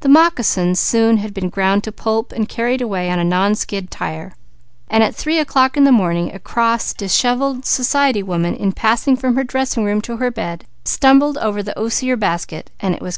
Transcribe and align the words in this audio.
The 0.00 0.08
moccasins 0.08 0.80
soon 0.80 1.18
had 1.18 1.34
been 1.34 1.50
ground 1.50 1.84
to 1.84 1.92
pulp 1.92 2.32
and 2.32 2.48
carried 2.48 2.80
away 2.80 3.10
on 3.10 3.18
a 3.18 3.24
non 3.24 3.54
skid 3.54 3.90
tire 3.90 4.32
while 4.88 5.02
at 5.02 5.14
three 5.14 5.38
o'clock 5.38 5.76
in 5.76 5.84
the 5.84 5.92
morning 5.92 6.34
a 6.34 6.38
cross, 6.38 6.94
dishevelled 6.94 7.66
society 7.66 8.22
woman, 8.22 8.54
in 8.54 8.72
passing 8.72 9.18
from 9.18 9.36
her 9.36 9.44
dressing 9.44 9.84
room 9.84 10.00
to 10.00 10.16
her 10.16 10.30
bed, 10.30 10.64
stumbled 10.86 11.36
over 11.36 11.62
the 11.62 11.78
osier 11.78 12.16
basket, 12.16 12.70
kicking 12.78 12.94
it 12.94 12.96
from 12.96 13.02
her 13.02 13.04
way. 13.08 13.12